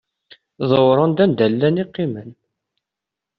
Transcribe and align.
Dewren-d 0.69 1.19
anda 1.25 1.45
i 1.47 1.49
llan 1.53 1.77
qqimen. 1.87 2.29